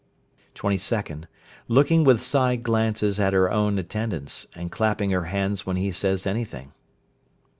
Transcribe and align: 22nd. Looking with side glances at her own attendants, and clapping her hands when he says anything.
22nd. 0.55 1.25
Looking 1.67 2.03
with 2.03 2.21
side 2.23 2.63
glances 2.63 3.19
at 3.19 3.33
her 3.33 3.51
own 3.51 3.77
attendants, 3.77 4.47
and 4.55 4.71
clapping 4.71 5.11
her 5.11 5.25
hands 5.25 5.67
when 5.67 5.75
he 5.75 5.91
says 5.91 6.25
anything. 6.25 6.71